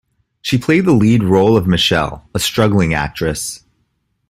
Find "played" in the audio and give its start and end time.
0.57-0.85